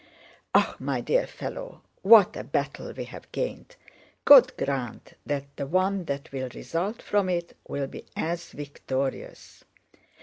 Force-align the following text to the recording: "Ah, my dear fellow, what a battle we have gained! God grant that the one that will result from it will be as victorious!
"Ah, 0.55 0.75
my 0.79 0.99
dear 0.99 1.27
fellow, 1.27 1.83
what 2.01 2.35
a 2.35 2.43
battle 2.43 2.91
we 2.91 3.03
have 3.05 3.31
gained! 3.31 3.75
God 4.25 4.51
grant 4.57 5.13
that 5.27 5.55
the 5.57 5.67
one 5.67 6.05
that 6.05 6.31
will 6.31 6.49
result 6.55 7.03
from 7.03 7.29
it 7.29 7.55
will 7.67 7.85
be 7.85 8.05
as 8.15 8.49
victorious! 8.49 9.63